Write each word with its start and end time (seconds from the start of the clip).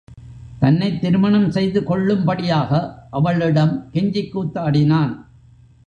தன்னைத் 0.59 1.01
திருமணம் 1.01 1.51
செய்து 1.51 1.83
கொள்ளும்படியாக 1.83 2.71
அவளிடம் 3.09 3.89
கெஞ்சிக் 3.93 4.31
கூத்தாடினான். 4.31 5.13